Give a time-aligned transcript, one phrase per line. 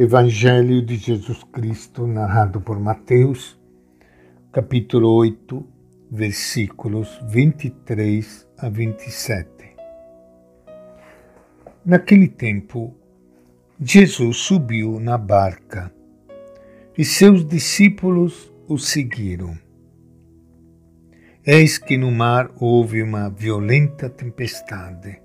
[0.00, 3.58] Evangelho de Jesus Cristo, narrado por Mateus,
[4.52, 5.66] capítulo 8,
[6.08, 9.48] versículos 23 a 27.
[11.84, 12.94] Naquele tempo,
[13.80, 15.92] Jesus subiu na barca
[16.96, 19.58] e seus discípulos o seguiram.
[21.44, 25.20] Eis que no mar houve uma violenta tempestade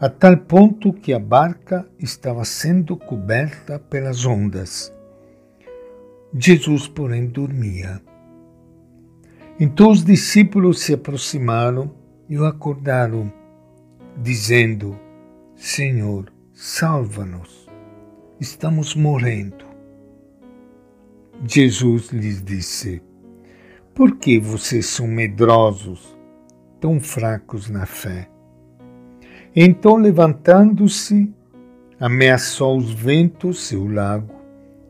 [0.00, 4.92] a tal ponto que a barca estava sendo coberta pelas ondas.
[6.36, 8.02] Jesus, porém, dormia.
[9.58, 11.94] Então os discípulos se aproximaram
[12.28, 13.32] e o acordaram,
[14.20, 14.98] dizendo:
[15.54, 17.68] Senhor, salva-nos,
[18.40, 19.64] estamos morrendo.
[21.46, 23.00] Jesus lhes disse:
[23.94, 26.18] Por que vocês são medrosos,
[26.80, 28.33] tão fracos na fé?
[29.56, 31.32] Então, levantando-se,
[32.00, 34.34] ameaçou os ventos e o lago,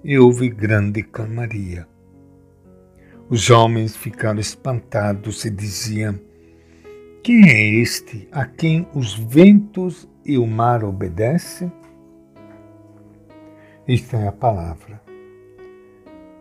[0.03, 1.87] e houve grande calmaria.
[3.29, 6.19] Os homens ficaram espantados e diziam:
[7.23, 11.71] Quem é este a quem os ventos e o mar obedecem?
[13.87, 15.03] Esta é a palavra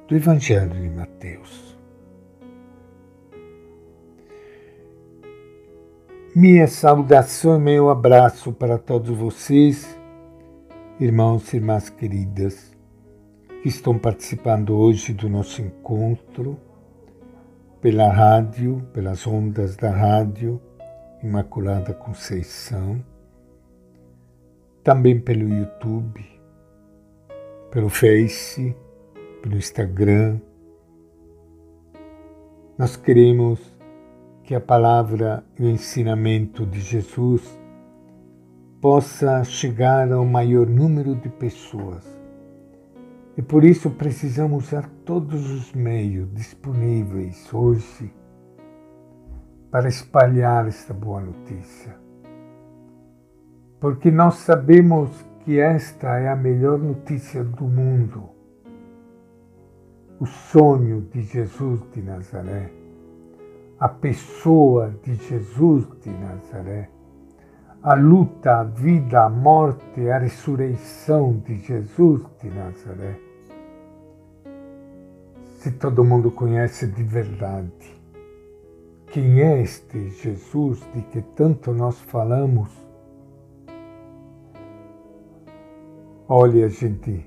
[0.08, 1.73] do Evangelho de Mateus.
[6.36, 9.96] Minha saudação e meu abraço para todos vocês,
[11.00, 12.76] irmãos e irmãs queridas,
[13.62, 16.60] que estão participando hoje do nosso encontro
[17.80, 20.60] pela rádio, pelas ondas da rádio
[21.22, 23.00] Imaculada Conceição,
[24.84, 26.26] também pelo YouTube,
[27.70, 28.76] pelo Face,
[29.44, 30.40] pelo Instagram.
[32.76, 33.73] Nós queremos
[34.44, 37.58] que a palavra e o ensinamento de Jesus
[38.82, 42.06] possa chegar ao maior número de pessoas.
[43.38, 48.14] E por isso precisamos usar todos os meios disponíveis hoje
[49.72, 51.96] para espalhar esta boa notícia.
[53.80, 58.30] Porque nós sabemos que esta é a melhor notícia do mundo.
[60.20, 62.83] O sonho de Jesus de Nazaré
[63.80, 66.90] a pessoa de Jesus de Nazaré,
[67.82, 73.20] a luta, a vida, a morte, a ressurreição de Jesus de Nazaré.
[75.58, 78.04] Se todo mundo conhece de verdade
[79.14, 82.70] quem é este Jesus de que tanto nós falamos,
[86.28, 87.24] olha, gente,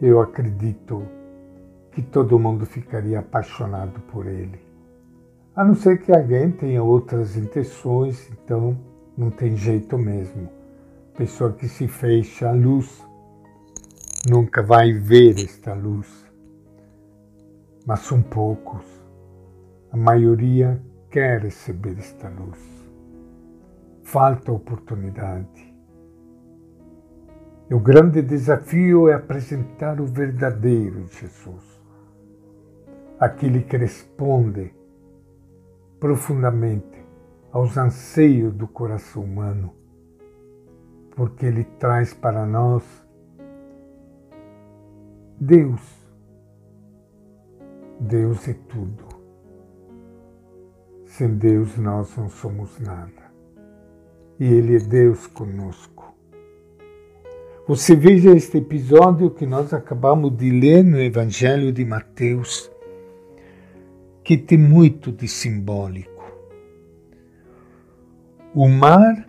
[0.00, 1.02] eu acredito
[1.90, 4.60] que todo mundo ficaria apaixonado por ele.
[5.56, 8.76] A não ser que alguém tenha outras intenções, então
[9.16, 10.48] não tem jeito mesmo.
[11.16, 13.06] Pessoa que se fecha à luz
[14.28, 16.08] nunca vai ver esta luz.
[17.86, 18.84] Mas são poucos.
[19.92, 22.58] A maioria quer receber esta luz.
[24.02, 25.72] Falta oportunidade.
[27.70, 31.80] E o grande desafio é apresentar o verdadeiro Jesus,
[33.20, 34.74] aquele que responde
[36.04, 37.02] profundamente
[37.50, 39.72] aos anseios do coração humano,
[41.16, 42.84] porque ele traz para nós
[45.40, 45.80] Deus.
[47.98, 49.02] Deus é tudo.
[51.06, 53.32] Sem Deus nós não somos nada.
[54.38, 56.14] E Ele é Deus conosco.
[57.66, 62.70] Você veja este episódio que nós acabamos de ler no Evangelho de Mateus
[64.24, 66.24] que tem muito de simbólico.
[68.54, 69.28] O mar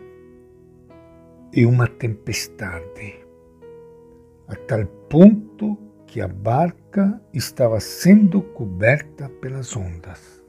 [1.54, 3.20] é uma tempestade,
[4.48, 10.42] a tal ponto que a barca estava sendo coberta pelas ondas.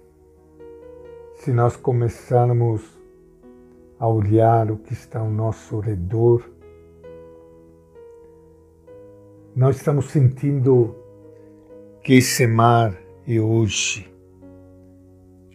[1.35, 2.83] Se nós começarmos
[3.99, 6.49] a olhar o que está ao nosso redor,
[9.57, 10.95] nós estamos sentindo
[12.01, 12.97] que esse mar
[13.27, 14.15] é hoje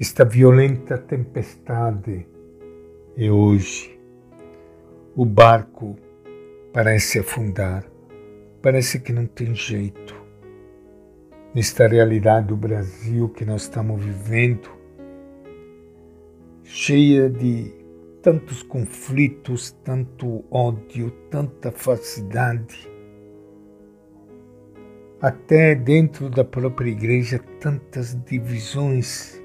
[0.01, 2.25] esta violenta tempestade
[3.15, 4.00] e hoje
[5.15, 5.95] o barco
[6.74, 7.86] parece afundar,
[8.63, 10.19] parece que não tem jeito.
[11.53, 14.71] Nesta realidade do Brasil que nós estamos vivendo,
[16.63, 17.71] cheia de
[18.24, 22.89] tantos conflitos, tanto ódio, tanta falsidade,
[25.21, 29.41] até dentro da própria igreja, tantas divisões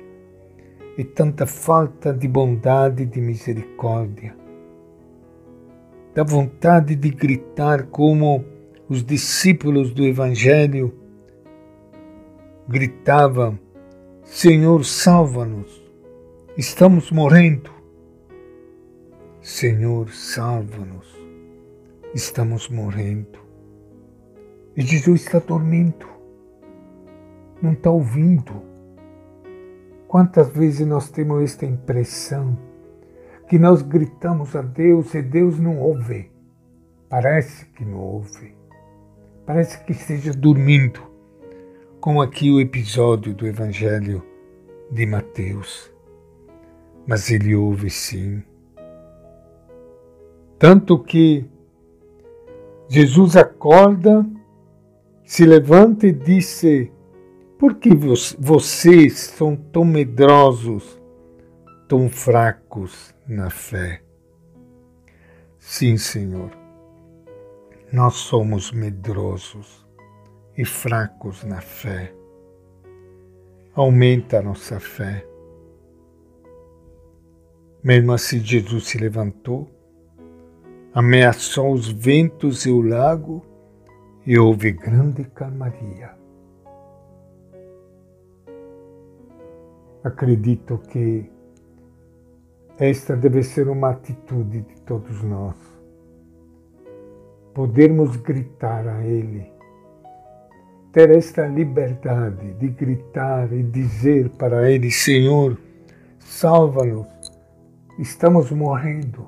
[0.96, 4.34] e tanta falta de bondade e de misericórdia.
[6.14, 8.44] Dá vontade de gritar como
[8.88, 10.94] os discípulos do Evangelho
[12.66, 13.58] gritavam:
[14.24, 15.82] Senhor, salva-nos,
[16.56, 17.70] estamos morrendo.
[19.42, 21.06] Senhor, salva-nos,
[22.14, 23.38] estamos morrendo.
[24.76, 26.06] E Jesus está dormindo,
[27.62, 28.75] não está ouvindo.
[30.08, 32.56] Quantas vezes nós temos esta impressão
[33.48, 36.30] que nós gritamos a Deus e Deus não ouve?
[37.08, 38.54] Parece que não ouve.
[39.44, 41.00] Parece que esteja dormindo,
[42.00, 44.22] como aqui o episódio do Evangelho
[44.90, 45.92] de Mateus.
[47.06, 48.42] Mas ele ouve sim.
[50.58, 51.44] Tanto que
[52.88, 54.24] Jesus acorda,
[55.24, 56.92] se levanta e disse:
[57.58, 57.90] Por que
[58.38, 61.00] vocês são tão medrosos,
[61.88, 64.02] tão fracos na fé?
[65.58, 66.66] Sim, Senhor
[67.92, 69.86] nós somos medrosos
[70.56, 72.12] e fracos na fé.
[73.74, 75.24] Aumenta a nossa fé.
[77.82, 79.70] Mesmo assim, Jesus se levantou,
[80.92, 83.44] ameaçou os ventos e o lago
[84.26, 86.10] e houve grande calmaria.
[90.06, 91.28] Acredito que
[92.78, 95.56] esta deve ser uma atitude de todos nós
[97.52, 99.50] podermos gritar a Ele,
[100.92, 105.58] ter esta liberdade de gritar e dizer para Ele: Senhor,
[106.20, 107.08] salva-nos,
[107.98, 109.26] estamos morrendo.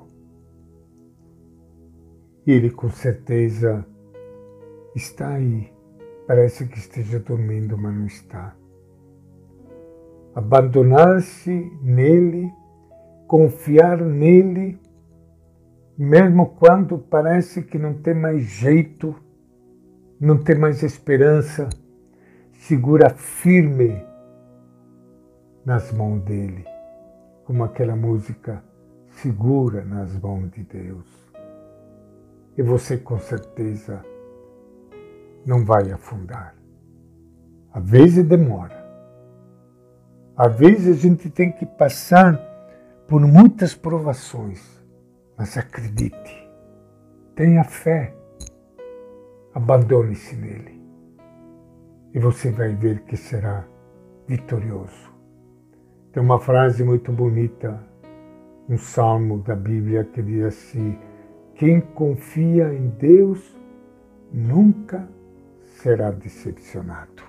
[2.47, 3.85] E Ele com certeza
[4.95, 5.73] está aí,
[6.25, 8.58] parece que esteja dormindo, mas não está.
[10.35, 12.51] Abandonar-se nele,
[13.27, 14.79] confiar nele
[15.99, 19.13] mesmo quando parece que não tem mais jeito,
[20.17, 21.67] não tem mais esperança,
[22.53, 24.01] segura firme
[25.65, 26.63] nas mãos dele,
[27.43, 28.63] como aquela música
[29.09, 31.05] segura nas mãos de Deus.
[32.57, 34.01] E você com certeza
[35.45, 36.55] não vai afundar.
[37.73, 38.78] Às vezes demora.
[40.39, 42.39] Às vezes a gente tem que passar
[43.07, 44.79] por muitas provações
[45.39, 46.49] mas acredite,
[47.33, 48.13] tenha fé,
[49.53, 50.77] abandone-se nele
[52.13, 53.63] e você vai ver que será
[54.27, 55.13] vitorioso.
[56.11, 57.81] Tem uma frase muito bonita,
[58.67, 60.99] um salmo da Bíblia que diz assim:
[61.55, 63.55] Quem confia em Deus
[64.33, 65.07] nunca
[65.61, 67.28] será decepcionado.